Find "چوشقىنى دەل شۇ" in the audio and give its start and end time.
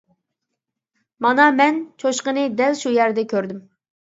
2.05-2.95